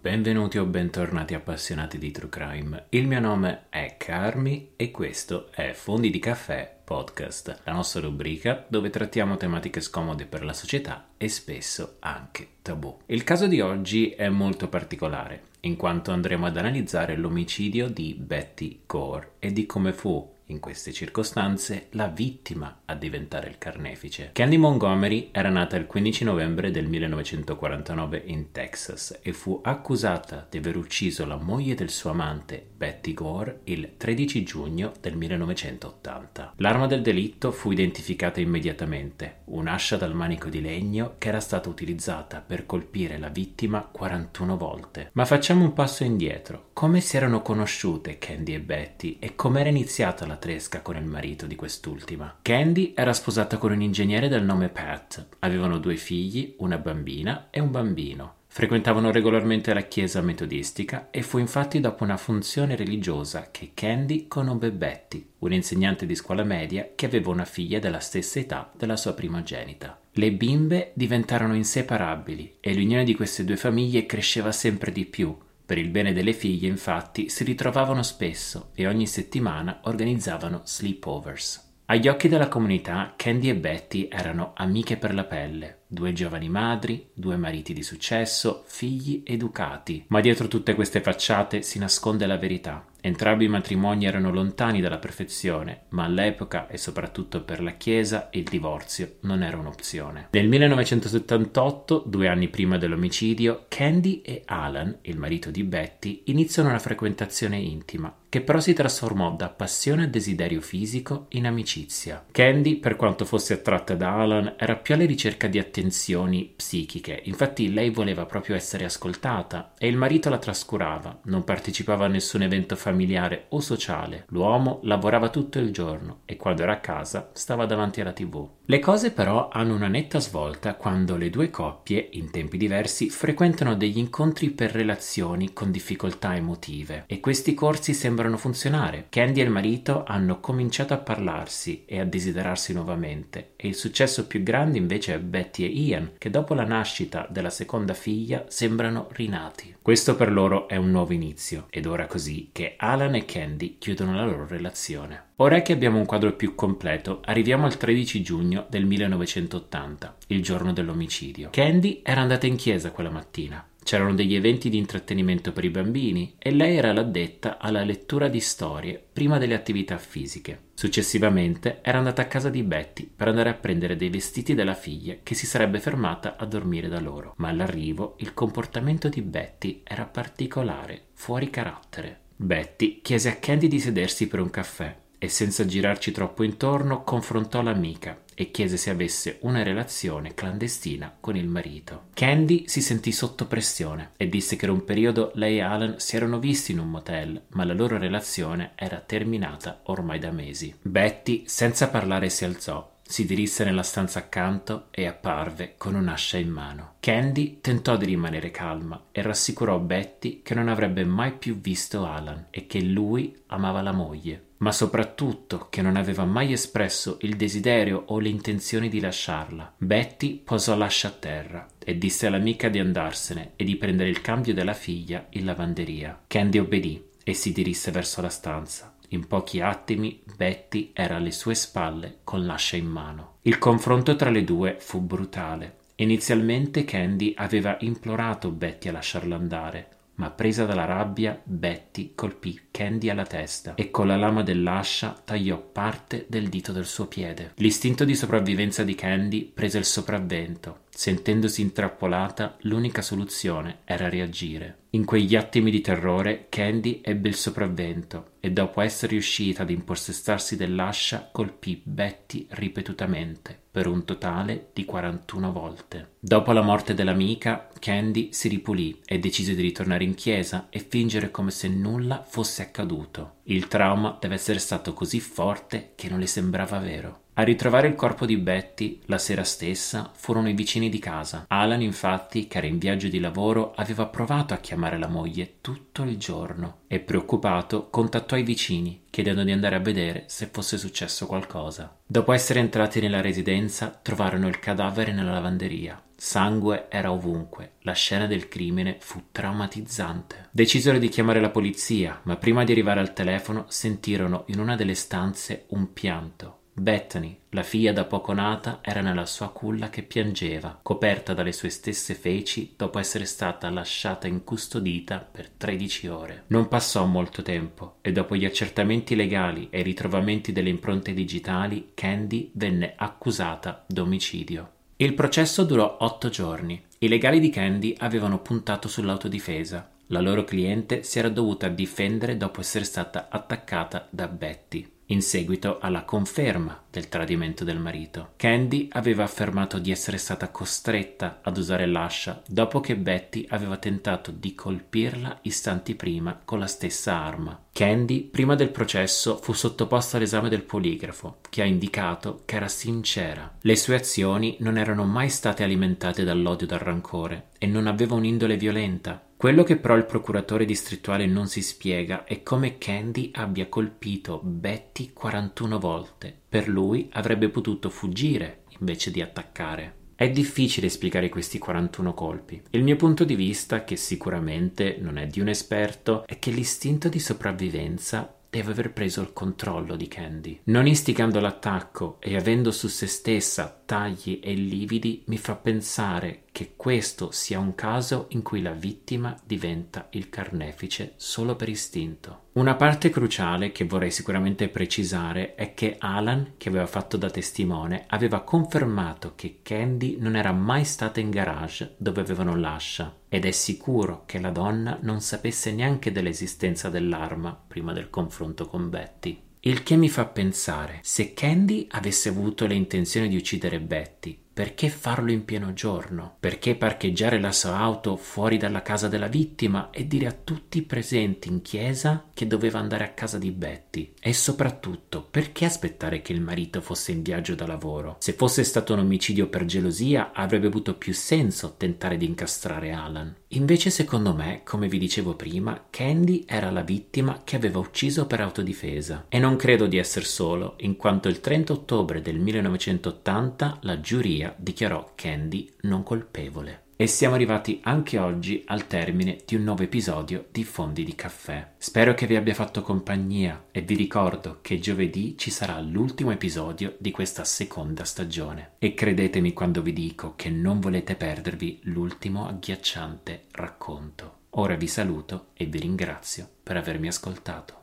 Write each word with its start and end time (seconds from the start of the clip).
Benvenuti 0.00 0.58
o 0.58 0.64
bentornati 0.64 1.34
appassionati 1.34 1.98
di 1.98 2.12
True 2.12 2.28
Crime. 2.28 2.84
Il 2.90 3.08
mio 3.08 3.18
nome 3.18 3.64
è 3.68 3.96
Carmi 3.98 4.74
e 4.76 4.92
questo 4.92 5.50
è 5.50 5.72
Fondi 5.72 6.10
di 6.10 6.20
Caffè 6.20 6.72
Podcast, 6.84 7.62
la 7.64 7.72
nostra 7.72 8.02
rubrica 8.02 8.64
dove 8.68 8.90
trattiamo 8.90 9.36
tematiche 9.36 9.80
scomode 9.80 10.26
per 10.26 10.44
la 10.44 10.52
società 10.52 11.08
e 11.16 11.26
spesso 11.28 11.96
anche 11.98 12.46
tabù. 12.62 12.96
Il 13.06 13.24
caso 13.24 13.48
di 13.48 13.60
oggi 13.60 14.10
è 14.10 14.28
molto 14.28 14.68
particolare, 14.68 15.42
in 15.62 15.74
quanto 15.74 16.12
andremo 16.12 16.46
ad 16.46 16.56
analizzare 16.56 17.16
l'omicidio 17.16 17.88
di 17.88 18.14
Betty 18.16 18.82
Gore 18.86 19.32
e 19.40 19.52
di 19.52 19.66
come 19.66 19.92
fu 19.92 20.36
in 20.48 20.60
queste 20.60 20.92
circostanze, 20.92 21.88
la 21.92 22.08
vittima 22.08 22.82
a 22.84 22.94
diventare 22.94 23.48
il 23.48 23.58
carnefice. 23.58 24.30
Candy 24.32 24.56
Montgomery 24.56 25.28
era 25.32 25.48
nata 25.48 25.76
il 25.76 25.86
15 25.86 26.24
novembre 26.24 26.70
del 26.70 26.86
1949 26.86 28.22
in 28.26 28.52
Texas 28.52 29.18
e 29.22 29.32
fu 29.32 29.60
accusata 29.62 30.46
di 30.48 30.58
aver 30.58 30.76
ucciso 30.76 31.26
la 31.26 31.36
moglie 31.36 31.74
del 31.74 31.90
suo 31.90 32.10
amante, 32.10 32.66
Betty 32.76 33.14
Gore, 33.14 33.60
il 33.64 33.94
13 33.96 34.42
giugno 34.42 34.92
del 35.00 35.16
1980. 35.16 36.54
L'arma 36.56 36.86
del 36.86 37.02
delitto 37.02 37.50
fu 37.50 37.70
identificata 37.70 38.40
immediatamente, 38.40 39.40
un'ascia 39.46 39.96
dal 39.96 40.14
manico 40.14 40.48
di 40.48 40.60
legno 40.60 41.14
che 41.18 41.28
era 41.28 41.40
stata 41.40 41.68
utilizzata 41.68 42.40
per 42.40 42.66
colpire 42.66 43.18
la 43.18 43.28
vittima 43.28 43.82
41 43.82 44.56
volte. 44.56 45.10
Ma 45.12 45.24
facciamo 45.24 45.64
un 45.64 45.72
passo 45.72 46.04
indietro. 46.04 46.67
Come 46.78 47.00
si 47.00 47.16
erano 47.16 47.42
conosciute 47.42 48.18
Candy 48.18 48.54
e 48.54 48.60
Betty 48.60 49.16
e 49.18 49.34
come 49.34 49.58
era 49.58 49.68
iniziata 49.68 50.24
la 50.26 50.36
tresca 50.36 50.80
con 50.80 50.94
il 50.94 51.06
marito 51.06 51.44
di 51.44 51.56
quest'ultima. 51.56 52.38
Candy 52.40 52.92
era 52.94 53.12
sposata 53.12 53.58
con 53.58 53.72
un 53.72 53.82
ingegnere 53.82 54.28
del 54.28 54.44
nome 54.44 54.68
Pat, 54.68 55.26
avevano 55.40 55.78
due 55.78 55.96
figli, 55.96 56.54
una 56.58 56.78
bambina 56.78 57.48
e 57.50 57.58
un 57.58 57.72
bambino. 57.72 58.34
Frequentavano 58.46 59.10
regolarmente 59.10 59.74
la 59.74 59.80
chiesa 59.80 60.20
metodistica 60.20 61.08
e 61.10 61.22
fu 61.22 61.38
infatti 61.38 61.80
dopo 61.80 62.04
una 62.04 62.16
funzione 62.16 62.76
religiosa 62.76 63.48
che 63.50 63.72
Candy 63.74 64.28
conobbe 64.28 64.70
Betty, 64.70 65.30
un'insegnante 65.38 66.06
di 66.06 66.14
scuola 66.14 66.44
media 66.44 66.90
che 66.94 67.06
aveva 67.06 67.30
una 67.30 67.44
figlia 67.44 67.80
della 67.80 67.98
stessa 67.98 68.38
età 68.38 68.70
della 68.76 68.96
sua 68.96 69.14
primogenita. 69.14 69.98
Le 70.12 70.30
bimbe 70.30 70.92
diventarono 70.94 71.56
inseparabili 71.56 72.58
e 72.60 72.72
l'unione 72.72 73.02
di 73.02 73.16
queste 73.16 73.44
due 73.44 73.56
famiglie 73.56 74.06
cresceva 74.06 74.52
sempre 74.52 74.92
di 74.92 75.04
più, 75.04 75.36
per 75.68 75.76
il 75.76 75.90
bene 75.90 76.14
delle 76.14 76.32
figlie, 76.32 76.66
infatti, 76.66 77.28
si 77.28 77.44
ritrovavano 77.44 78.02
spesso 78.02 78.70
e 78.74 78.86
ogni 78.86 79.06
settimana 79.06 79.80
organizzavano 79.82 80.62
sleepovers. 80.64 81.82
Agli 81.84 82.08
occhi 82.08 82.28
della 82.28 82.48
comunità, 82.48 83.12
Candy 83.14 83.50
e 83.50 83.54
Betty 83.54 84.08
erano 84.10 84.52
amiche 84.56 84.96
per 84.96 85.12
la 85.12 85.24
pelle, 85.24 85.82
due 85.88 86.12
giovani 86.12 86.50
madri, 86.50 87.08
due 87.14 87.36
mariti 87.36 87.72
di 87.72 87.82
successo, 87.82 88.62
figli 88.66 89.22
educati. 89.24 90.04
Ma 90.08 90.20
dietro 90.20 90.46
tutte 90.46 90.74
queste 90.74 91.00
facciate 91.00 91.62
si 91.62 91.78
nasconde 91.78 92.26
la 92.26 92.36
verità. 92.36 92.84
Entrambi 93.00 93.44
i 93.44 93.48
matrimoni 93.48 94.06
erano 94.06 94.32
lontani 94.32 94.80
dalla 94.80 94.98
perfezione, 94.98 95.82
ma 95.90 96.04
all'epoca 96.04 96.66
e 96.66 96.76
soprattutto 96.76 97.42
per 97.42 97.62
la 97.62 97.72
Chiesa 97.72 98.28
il 98.32 98.42
divorzio 98.42 99.14
non 99.20 99.42
era 99.42 99.56
un'opzione. 99.56 100.28
Nel 100.32 100.48
1978, 100.48 102.02
due 102.06 102.26
anni 102.26 102.48
prima 102.48 102.76
dell'omicidio, 102.76 103.66
Candy 103.68 104.20
e 104.22 104.42
Alan, 104.46 104.98
il 105.02 105.16
marito 105.16 105.50
di 105.50 105.62
Betty, 105.62 106.22
iniziano 106.26 106.70
una 106.70 106.80
frequentazione 106.80 107.56
intima, 107.56 108.12
che 108.28 108.40
però 108.40 108.58
si 108.58 108.72
trasformò 108.72 109.34
da 109.34 109.48
passione 109.48 110.04
a 110.04 110.08
desiderio 110.08 110.60
fisico 110.60 111.26
in 111.30 111.46
amicizia. 111.46 112.24
Candy, 112.32 112.76
per 112.76 112.96
quanto 112.96 113.24
fosse 113.24 113.54
attratta 113.54 113.94
da 113.94 114.20
Alan, 114.20 114.54
era 114.58 114.74
più 114.74 114.94
alla 114.94 115.06
ricerca 115.06 115.46
di 115.46 115.58
attenzioni 115.78 116.52
psichiche, 116.56 117.20
infatti 117.24 117.72
lei 117.72 117.90
voleva 117.90 118.26
proprio 118.26 118.56
essere 118.56 118.84
ascoltata 118.84 119.74
e 119.78 119.86
il 119.86 119.96
marito 119.96 120.28
la 120.28 120.38
trascurava, 120.38 121.20
non 121.24 121.44
partecipava 121.44 122.06
a 122.06 122.08
nessun 122.08 122.42
evento 122.42 122.74
familiare 122.74 123.46
o 123.50 123.60
sociale. 123.60 124.24
L'uomo 124.30 124.80
lavorava 124.82 125.28
tutto 125.28 125.60
il 125.60 125.70
giorno 125.70 126.20
e 126.24 126.36
quando 126.36 126.62
era 126.62 126.72
a 126.72 126.80
casa 126.80 127.30
stava 127.32 127.64
davanti 127.64 128.00
alla 128.00 128.12
tv. 128.12 128.48
Le 128.64 128.80
cose 128.80 129.12
però 129.12 129.48
hanno 129.50 129.74
una 129.74 129.88
netta 129.88 130.18
svolta 130.18 130.74
quando 130.74 131.16
le 131.16 131.30
due 131.30 131.48
coppie, 131.48 132.08
in 132.12 132.30
tempi 132.30 132.58
diversi, 132.58 133.08
frequentano 133.08 133.76
degli 133.76 133.98
incontri 133.98 134.50
per 134.50 134.72
relazioni 134.72 135.52
con 135.52 135.70
difficoltà 135.70 136.34
emotive 136.34 137.04
e 137.06 137.20
questi 137.20 137.54
corsi 137.54 137.94
sembrano 137.94 138.36
funzionare. 138.36 139.06
Candy 139.08 139.40
e 139.40 139.44
il 139.44 139.50
marito 139.50 140.04
hanno 140.04 140.40
cominciato 140.40 140.92
a 140.92 140.98
parlarsi 140.98 141.84
e 141.86 142.00
a 142.00 142.04
desiderarsi 142.04 142.72
nuovamente 142.72 143.52
e 143.56 143.68
il 143.68 143.74
successo 143.74 144.26
più 144.26 144.42
grande 144.42 144.76
invece 144.76 145.14
è 145.14 145.18
Betty 145.18 145.64
Ian 145.68 146.12
che 146.18 146.30
dopo 146.30 146.54
la 146.54 146.64
nascita 146.64 147.26
della 147.30 147.50
seconda 147.50 147.94
figlia 147.94 148.44
sembrano 148.48 149.08
rinati. 149.12 149.76
Questo 149.80 150.16
per 150.16 150.32
loro 150.32 150.68
è 150.68 150.76
un 150.76 150.90
nuovo 150.90 151.12
inizio 151.12 151.66
ed 151.70 151.86
ora 151.86 152.06
così 152.06 152.50
che 152.52 152.74
Alan 152.76 153.14
e 153.14 153.24
Candy 153.24 153.76
chiudono 153.78 154.14
la 154.14 154.24
loro 154.24 154.46
relazione. 154.46 155.26
Ora 155.36 155.62
che 155.62 155.72
abbiamo 155.72 155.98
un 155.98 156.06
quadro 156.06 156.32
più 156.32 156.54
completo, 156.54 157.20
arriviamo 157.24 157.66
al 157.66 157.76
13 157.76 158.22
giugno 158.22 158.66
del 158.68 158.86
1980, 158.86 160.16
il 160.28 160.42
giorno 160.42 160.72
dell'omicidio. 160.72 161.50
Candy 161.52 162.00
era 162.02 162.20
andata 162.20 162.46
in 162.46 162.56
chiesa 162.56 162.90
quella 162.90 163.10
mattina. 163.10 163.64
C'erano 163.88 164.12
degli 164.12 164.34
eventi 164.34 164.68
di 164.68 164.76
intrattenimento 164.76 165.50
per 165.50 165.64
i 165.64 165.70
bambini 165.70 166.34
e 166.36 166.50
lei 166.50 166.76
era 166.76 166.92
l'addetta 166.92 167.56
alla 167.56 167.82
lettura 167.82 168.28
di 168.28 168.38
storie 168.38 169.02
prima 169.10 169.38
delle 169.38 169.54
attività 169.54 169.96
fisiche. 169.96 170.64
Successivamente 170.74 171.78
era 171.80 171.96
andata 171.96 172.20
a 172.20 172.26
casa 172.26 172.50
di 172.50 172.62
Betty 172.62 173.10
per 173.16 173.28
andare 173.28 173.48
a 173.48 173.54
prendere 173.54 173.96
dei 173.96 174.10
vestiti 174.10 174.54
della 174.54 174.74
figlia 174.74 175.16
che 175.22 175.32
si 175.32 175.46
sarebbe 175.46 175.80
fermata 175.80 176.36
a 176.36 176.44
dormire 176.44 176.88
da 176.88 177.00
loro, 177.00 177.32
ma 177.38 177.48
all'arrivo 177.48 178.16
il 178.18 178.34
comportamento 178.34 179.08
di 179.08 179.22
Betty 179.22 179.80
era 179.84 180.04
particolare, 180.04 181.04
fuori 181.14 181.48
carattere. 181.48 182.24
Betty 182.36 183.00
chiese 183.00 183.30
a 183.30 183.36
Candy 183.36 183.68
di 183.68 183.80
sedersi 183.80 184.28
per 184.28 184.40
un 184.40 184.50
caffè 184.50 184.94
e 185.16 185.28
senza 185.28 185.64
girarci 185.64 186.12
troppo 186.12 186.42
intorno 186.42 187.04
confrontò 187.04 187.62
l'amica 187.62 188.20
e 188.40 188.52
chiese 188.52 188.76
se 188.76 188.90
avesse 188.90 189.38
una 189.40 189.64
relazione 189.64 190.32
clandestina 190.32 191.12
con 191.18 191.34
il 191.34 191.48
marito. 191.48 192.04
Candy 192.14 192.68
si 192.68 192.80
sentì 192.80 193.10
sotto 193.10 193.46
pressione 193.46 194.12
e 194.16 194.28
disse 194.28 194.54
che 194.54 194.64
era 194.64 194.72
un 194.72 194.84
periodo 194.84 195.32
lei 195.34 195.56
e 195.56 195.62
Alan 195.62 195.98
si 195.98 196.14
erano 196.14 196.38
visti 196.38 196.70
in 196.70 196.78
un 196.78 196.88
motel, 196.88 197.42
ma 197.48 197.64
la 197.64 197.74
loro 197.74 197.98
relazione 197.98 198.74
era 198.76 199.00
terminata 199.00 199.80
ormai 199.86 200.20
da 200.20 200.30
mesi. 200.30 200.72
Betty, 200.80 201.42
senza 201.46 201.88
parlare, 201.88 202.28
si 202.28 202.44
alzò 202.44 202.96
si 203.08 203.24
dirisse 203.24 203.64
nella 203.64 203.82
stanza 203.82 204.18
accanto 204.18 204.88
e 204.90 205.06
apparve 205.06 205.76
con 205.78 205.94
un'ascia 205.94 206.36
in 206.36 206.50
mano. 206.50 206.96
Candy 207.00 207.58
tentò 207.62 207.96
di 207.96 208.04
rimanere 208.04 208.50
calma 208.50 209.06
e 209.10 209.22
rassicurò 209.22 209.78
Betty 209.78 210.42
che 210.42 210.54
non 210.54 210.68
avrebbe 210.68 211.06
mai 211.06 211.32
più 211.32 211.58
visto 211.58 212.04
Alan 212.04 212.48
e 212.50 212.66
che 212.66 212.82
lui 212.82 213.34
amava 213.46 213.80
la 213.80 213.92
moglie, 213.92 214.47
ma 214.58 214.72
soprattutto 214.72 215.68
che 215.70 215.82
non 215.82 215.96
aveva 215.96 216.24
mai 216.24 216.52
espresso 216.52 217.18
il 217.22 217.36
desiderio 217.36 218.04
o 218.08 218.18
l'intenzione 218.18 218.88
di 218.88 219.00
lasciarla. 219.00 219.74
Betty 219.76 220.38
posò 220.38 220.76
l'ascia 220.76 221.08
a 221.08 221.12
terra 221.12 221.66
e 221.84 221.98
disse 221.98 222.26
all'amica 222.26 222.68
di 222.68 222.78
andarsene 222.78 223.52
e 223.56 223.64
di 223.64 223.76
prendere 223.76 224.08
il 224.08 224.20
cambio 224.20 224.54
della 224.54 224.74
figlia 224.74 225.26
in 225.30 225.44
lavanderia. 225.44 226.22
Candy 226.26 226.58
obbedì 226.58 227.02
e 227.22 227.34
si 227.34 227.52
dirisse 227.52 227.90
verso 227.90 228.20
la 228.20 228.30
stanza. 228.30 228.94
In 229.10 229.26
pochi 229.26 229.60
attimi 229.60 230.22
Betty 230.36 230.90
era 230.92 231.16
alle 231.16 231.30
sue 231.30 231.54
spalle 231.54 232.18
con 232.24 232.44
l'ascia 232.44 232.76
in 232.76 232.86
mano. 232.86 233.36
Il 233.42 233.58
confronto 233.58 234.16
tra 234.16 234.30
le 234.30 234.44
due 234.44 234.76
fu 234.78 235.00
brutale. 235.00 235.76
Inizialmente 235.96 236.84
Candy 236.84 237.32
aveva 237.36 237.76
implorato 237.80 238.50
Betty 238.50 238.88
a 238.88 238.92
lasciarla 238.92 239.34
andare, 239.34 239.88
ma 240.18 240.30
presa 240.30 240.64
dalla 240.64 240.84
rabbia 240.84 241.40
Betty 241.42 242.12
colpì 242.14 242.68
Candy 242.70 243.08
alla 243.08 243.24
testa 243.24 243.74
e 243.74 243.90
con 243.90 244.06
la 244.06 244.16
lama 244.16 244.42
dell'ascia 244.42 245.20
tagliò 245.24 245.58
parte 245.58 246.26
del 246.28 246.48
dito 246.48 246.72
del 246.72 246.86
suo 246.86 247.06
piede. 247.06 247.52
L'istinto 247.56 248.04
di 248.04 248.14
sopravvivenza 248.14 248.82
di 248.82 248.94
Candy 248.94 249.44
prese 249.44 249.78
il 249.78 249.84
sopravvento. 249.84 250.86
Sentendosi 250.98 251.62
intrappolata, 251.62 252.56
l'unica 252.62 253.02
soluzione 253.02 253.82
era 253.84 254.08
reagire. 254.08 254.78
In 254.90 255.04
quegli 255.04 255.36
attimi 255.36 255.70
di 255.70 255.80
terrore, 255.80 256.46
Candy 256.48 257.02
ebbe 257.04 257.28
il 257.28 257.36
sopravvento 257.36 258.30
e 258.40 258.50
dopo 258.50 258.80
essere 258.80 259.12
riuscita 259.12 259.62
ad 259.62 259.70
impossessarsi 259.70 260.56
dell'ascia, 260.56 261.28
colpì 261.30 261.80
Betty 261.84 262.48
ripetutamente, 262.50 263.56
per 263.70 263.86
un 263.86 264.04
totale 264.04 264.70
di 264.72 264.84
41 264.84 265.52
volte. 265.52 266.14
Dopo 266.18 266.50
la 266.50 266.62
morte 266.62 266.94
dell'amica, 266.94 267.68
Candy 267.78 268.30
si 268.32 268.48
ripulì 268.48 269.00
e 269.04 269.20
decise 269.20 269.54
di 269.54 269.62
ritornare 269.62 270.02
in 270.02 270.14
chiesa 270.14 270.66
e 270.68 270.80
fingere 270.80 271.30
come 271.30 271.52
se 271.52 271.68
nulla 271.68 272.24
fosse 272.26 272.62
accaduto. 272.62 273.36
Il 273.44 273.68
trauma 273.68 274.18
deve 274.20 274.34
essere 274.34 274.58
stato 274.58 274.94
così 274.94 275.20
forte 275.20 275.92
che 275.94 276.08
non 276.08 276.18
le 276.18 276.26
sembrava 276.26 276.80
vero. 276.80 277.26
A 277.38 277.42
ritrovare 277.42 277.86
il 277.86 277.94
corpo 277.94 278.26
di 278.26 278.36
Betty 278.36 279.00
la 279.04 279.16
sera 279.16 279.44
stessa 279.44 280.10
furono 280.12 280.48
i 280.48 280.54
vicini 280.54 280.88
di 280.88 280.98
casa. 280.98 281.44
Alan, 281.46 281.80
infatti, 281.82 282.48
che 282.48 282.58
era 282.58 282.66
in 282.66 282.78
viaggio 282.78 283.06
di 283.06 283.20
lavoro, 283.20 283.74
aveva 283.76 284.06
provato 284.06 284.54
a 284.54 284.58
chiamare 284.58 284.98
la 284.98 285.06
moglie 285.06 285.58
tutto 285.60 286.02
il 286.02 286.16
giorno 286.16 286.78
e, 286.88 286.98
preoccupato, 286.98 287.90
contattò 287.90 288.36
i 288.36 288.42
vicini, 288.42 289.04
chiedendo 289.08 289.44
di 289.44 289.52
andare 289.52 289.76
a 289.76 289.78
vedere 289.78 290.24
se 290.26 290.48
fosse 290.50 290.78
successo 290.78 291.26
qualcosa. 291.26 291.98
Dopo 292.04 292.32
essere 292.32 292.58
entrati 292.58 292.98
nella 292.98 293.20
residenza, 293.20 293.96
trovarono 294.02 294.48
il 294.48 294.58
cadavere 294.58 295.12
nella 295.12 295.30
lavanderia. 295.30 296.02
Sangue 296.16 296.86
era 296.88 297.12
ovunque, 297.12 297.74
la 297.82 297.92
scena 297.92 298.26
del 298.26 298.48
crimine 298.48 298.96
fu 298.98 299.26
traumatizzante. 299.30 300.48
Decisero 300.50 300.98
di 300.98 301.08
chiamare 301.08 301.40
la 301.40 301.50
polizia, 301.50 302.20
ma 302.24 302.34
prima 302.34 302.64
di 302.64 302.72
arrivare 302.72 302.98
al 302.98 303.12
telefono 303.12 303.66
sentirono 303.68 304.42
in 304.48 304.58
una 304.58 304.74
delle 304.74 304.94
stanze 304.94 305.66
un 305.68 305.92
pianto. 305.92 306.57
Bethany, 306.80 307.36
la 307.50 307.62
figlia 307.62 307.92
da 307.92 308.04
poco 308.04 308.32
nata, 308.32 308.80
era 308.82 309.00
nella 309.00 309.26
sua 309.26 309.50
culla 309.50 309.90
che 309.90 310.02
piangeva, 310.02 310.78
coperta 310.82 311.34
dalle 311.34 311.52
sue 311.52 311.68
stesse 311.68 312.14
feci 312.14 312.74
dopo 312.76 312.98
essere 312.98 313.24
stata 313.24 313.70
lasciata 313.70 314.26
incustodita 314.26 315.18
per 315.18 315.48
13 315.48 316.08
ore. 316.08 316.44
Non 316.48 316.68
passò 316.68 317.06
molto 317.06 317.42
tempo 317.42 317.96
e 318.00 318.12
dopo 318.12 318.36
gli 318.36 318.44
accertamenti 318.44 319.14
legali 319.14 319.68
e 319.70 319.80
i 319.80 319.82
ritrovamenti 319.82 320.52
delle 320.52 320.68
impronte 320.68 321.14
digitali, 321.14 321.92
Candy 321.94 322.50
venne 322.54 322.94
accusata 322.96 323.84
d'omicidio. 323.86 324.72
Il 324.96 325.14
processo 325.14 325.64
durò 325.64 325.98
otto 326.00 326.28
giorni. 326.28 326.84
I 326.98 327.08
legali 327.08 327.38
di 327.40 327.50
Candy 327.50 327.94
avevano 327.98 328.40
puntato 328.40 328.88
sull'autodifesa. 328.88 329.90
La 330.08 330.20
loro 330.20 330.44
cliente 330.44 331.02
si 331.02 331.18
era 331.18 331.28
dovuta 331.28 331.68
difendere 331.68 332.36
dopo 332.36 332.60
essere 332.60 332.84
stata 332.84 333.28
attaccata 333.30 334.08
da 334.10 334.26
Betty 334.26 334.96
in 335.10 335.22
seguito 335.22 335.78
alla 335.78 336.04
conferma 336.04 336.82
del 336.90 337.08
tradimento 337.08 337.64
del 337.64 337.78
marito. 337.78 338.30
Candy 338.36 338.88
aveva 338.92 339.24
affermato 339.24 339.78
di 339.78 339.90
essere 339.90 340.16
stata 340.18 340.50
costretta 340.50 341.40
ad 341.42 341.56
usare 341.56 341.86
l'ascia 341.86 342.42
dopo 342.46 342.80
che 342.80 342.96
Betty 342.96 343.46
aveva 343.48 343.76
tentato 343.76 344.30
di 344.30 344.54
colpirla 344.54 345.38
istanti 345.42 345.94
prima 345.94 346.40
con 346.44 346.58
la 346.58 346.66
stessa 346.66 347.14
arma. 347.14 347.58
Candy, 347.72 348.22
prima 348.22 348.54
del 348.54 348.70
processo, 348.70 349.36
fu 349.36 349.52
sottoposta 349.52 350.16
all'esame 350.16 350.48
del 350.48 350.62
poligrafo, 350.62 351.38
che 351.48 351.62
ha 351.62 351.64
indicato 351.64 352.42
che 352.44 352.56
era 352.56 352.68
sincera. 352.68 353.56
Le 353.60 353.76
sue 353.76 353.94
azioni 353.94 354.56
non 354.60 354.76
erano 354.76 355.04
mai 355.04 355.28
state 355.28 355.62
alimentate 355.62 356.24
dall'odio 356.24 356.66
e 356.66 356.70
dal 356.70 356.80
rancore 356.80 357.50
e 357.58 357.66
non 357.66 357.86
aveva 357.86 358.14
un'indole 358.14 358.56
violenta. 358.56 359.22
Quello 359.38 359.62
che 359.62 359.76
però 359.76 359.94
il 359.94 360.04
procuratore 360.04 360.64
distrettuale 360.64 361.24
non 361.24 361.46
si 361.46 361.62
spiega 361.62 362.24
è 362.24 362.42
come 362.42 362.76
Candy 362.76 363.30
abbia 363.34 363.68
colpito 363.68 364.40
Betty 364.42 365.12
41 365.12 365.78
volte. 365.78 366.36
Per 366.48 366.66
lui 366.66 367.08
avrebbe 367.12 367.48
potuto 367.48 367.88
fuggire 367.88 368.64
invece 368.80 369.12
di 369.12 369.22
attaccare. 369.22 369.94
È 370.16 370.28
difficile 370.28 370.88
spiegare 370.88 371.28
questi 371.28 371.60
41 371.60 372.14
colpi. 372.14 372.60
Il 372.70 372.82
mio 372.82 372.96
punto 372.96 373.22
di 373.22 373.36
vista, 373.36 373.84
che 373.84 373.94
sicuramente 373.94 374.96
non 374.98 375.16
è 375.18 375.28
di 375.28 375.38
un 375.38 375.46
esperto, 375.46 376.26
è 376.26 376.40
che 376.40 376.50
l'istinto 376.50 377.08
di 377.08 377.20
sopravvivenza 377.20 378.37
deve 378.50 378.72
aver 378.72 378.92
preso 378.92 379.20
il 379.20 379.32
controllo 379.32 379.96
di 379.96 380.08
Candy. 380.08 380.60
Non 380.64 380.86
istigando 380.86 381.40
l'attacco 381.40 382.16
e 382.20 382.36
avendo 382.36 382.70
su 382.70 382.88
se 382.88 383.06
stessa 383.06 383.82
tagli 383.84 384.40
e 384.42 384.54
lividi 384.54 385.22
mi 385.26 385.36
fa 385.36 385.54
pensare 385.54 386.44
che 386.50 386.72
questo 386.76 387.30
sia 387.30 387.58
un 387.58 387.74
caso 387.74 388.26
in 388.30 388.42
cui 388.42 388.62
la 388.62 388.72
vittima 388.72 389.38
diventa 389.44 390.08
il 390.12 390.28
carnefice 390.28 391.14
solo 391.16 391.56
per 391.56 391.68
istinto. 391.68 392.46
Una 392.58 392.74
parte 392.74 393.08
cruciale 393.10 393.70
che 393.70 393.84
vorrei 393.84 394.10
sicuramente 394.10 394.68
precisare 394.68 395.54
è 395.54 395.74
che 395.74 395.94
Alan, 395.96 396.54
che 396.56 396.68
aveva 396.68 396.88
fatto 396.88 397.16
da 397.16 397.30
testimone, 397.30 398.06
aveva 398.08 398.40
confermato 398.40 399.34
che 399.36 399.60
Candy 399.62 400.16
non 400.18 400.34
era 400.34 400.50
mai 400.50 400.84
stata 400.84 401.20
in 401.20 401.30
garage 401.30 401.94
dove 401.98 402.20
avevano 402.20 402.56
l'ascia 402.56 403.14
ed 403.28 403.44
è 403.44 403.52
sicuro 403.52 404.24
che 404.26 404.40
la 404.40 404.50
donna 404.50 404.98
non 405.02 405.20
sapesse 405.20 405.72
neanche 405.72 406.10
dell'esistenza 406.10 406.88
dell'arma 406.88 407.56
prima 407.64 407.92
del 407.92 408.10
confronto 408.10 408.66
con 408.66 408.90
Betty. 408.90 409.40
Il 409.60 409.84
che 409.84 409.94
mi 409.94 410.08
fa 410.08 410.26
pensare, 410.26 410.98
se 411.02 411.34
Candy 411.34 411.86
avesse 411.90 412.28
avuto 412.28 412.66
le 412.66 412.74
intenzioni 412.74 413.28
di 413.28 413.36
uccidere 413.36 413.78
Betty, 413.78 414.36
perché 414.58 414.88
farlo 414.88 415.30
in 415.30 415.44
pieno 415.44 415.72
giorno? 415.72 416.34
Perché 416.40 416.74
parcheggiare 416.74 417.38
la 417.38 417.52
sua 417.52 417.76
auto 417.76 418.16
fuori 418.16 418.56
dalla 418.56 418.82
casa 418.82 419.06
della 419.06 419.28
vittima 419.28 419.90
e 419.90 420.08
dire 420.08 420.26
a 420.26 420.32
tutti 420.32 420.78
i 420.78 420.82
presenti 420.82 421.48
in 421.48 421.62
chiesa 421.62 422.26
che 422.34 422.48
doveva 422.48 422.80
andare 422.80 423.04
a 423.04 423.10
casa 423.10 423.38
di 423.38 423.52
Betty? 423.52 424.14
E 424.20 424.32
soprattutto, 424.32 425.24
perché 425.30 425.64
aspettare 425.64 426.22
che 426.22 426.32
il 426.32 426.40
marito 426.40 426.80
fosse 426.80 427.12
in 427.12 427.22
viaggio 427.22 427.54
da 427.54 427.68
lavoro? 427.68 428.16
Se 428.18 428.32
fosse 428.32 428.64
stato 428.64 428.94
un 428.94 428.98
omicidio 428.98 429.46
per 429.46 429.64
gelosia, 429.64 430.32
avrebbe 430.34 430.66
avuto 430.66 430.96
più 430.96 431.14
senso 431.14 431.74
tentare 431.76 432.16
di 432.16 432.26
incastrare 432.26 432.90
Alan. 432.90 433.32
Invece, 433.52 433.90
secondo 433.90 434.34
me, 434.34 434.62
come 434.64 434.88
vi 434.88 434.98
dicevo 434.98 435.34
prima, 435.36 435.86
Candy 435.88 436.44
era 436.46 436.72
la 436.72 436.82
vittima 436.82 437.42
che 437.44 437.54
aveva 437.54 437.78
ucciso 437.78 438.26
per 438.26 438.40
autodifesa. 438.40 439.26
E 439.28 439.38
non 439.38 439.54
credo 439.54 439.86
di 439.86 439.98
essere 439.98 440.24
solo, 440.26 440.74
in 440.80 440.96
quanto 440.96 441.28
il 441.28 441.40
30 441.40 441.72
ottobre 441.72 442.20
del 442.20 442.40
1980 442.40 443.78
la 443.82 444.00
giuria 444.00 444.47
dichiarò 444.56 445.12
Candy 445.14 445.72
non 445.82 446.02
colpevole. 446.02 446.86
E 447.00 447.06
siamo 447.06 447.36
arrivati 447.36 447.78
anche 447.84 448.18
oggi 448.18 448.64
al 448.66 448.88
termine 448.88 449.38
di 449.46 449.54
un 449.54 449.62
nuovo 449.62 449.84
episodio 449.84 450.46
di 450.50 450.64
Fondi 450.64 451.04
di 451.04 451.14
Caffè. 451.14 451.74
Spero 451.78 452.12
che 452.12 452.26
vi 452.26 452.34
abbia 452.34 452.54
fatto 452.54 452.82
compagnia 452.82 453.66
e 453.70 453.82
vi 453.82 453.94
ricordo 453.94 454.58
che 454.62 454.80
giovedì 454.80 455.38
ci 455.38 455.52
sarà 455.52 455.78
l'ultimo 455.78 456.32
episodio 456.32 456.96
di 456.98 457.12
questa 457.12 457.44
seconda 457.44 458.02
stagione. 458.02 458.72
E 458.78 458.94
credetemi 458.94 459.52
quando 459.52 459.80
vi 459.80 459.92
dico 459.92 460.34
che 460.34 460.50
non 460.50 460.80
volete 460.80 461.14
perdervi 461.14 461.78
l'ultimo 461.84 462.48
agghiacciante 462.48 463.44
racconto. 463.52 464.38
Ora 464.50 464.74
vi 464.74 464.88
saluto 464.88 465.50
e 465.54 465.66
vi 465.66 465.78
ringrazio 465.78 466.48
per 466.64 466.76
avermi 466.76 467.06
ascoltato. 467.06 467.77